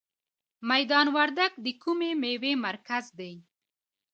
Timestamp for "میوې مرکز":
2.21-3.05